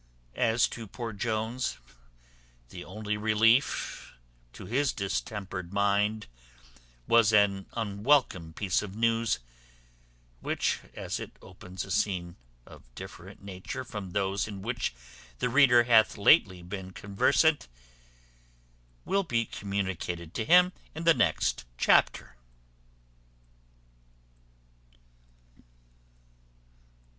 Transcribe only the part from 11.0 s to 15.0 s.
it opens a scene of different nature from those in which